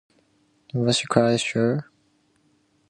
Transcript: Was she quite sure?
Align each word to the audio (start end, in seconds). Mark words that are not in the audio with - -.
Was 0.73 0.97
she 0.97 1.05
quite 1.05 1.37
sure? 1.39 1.91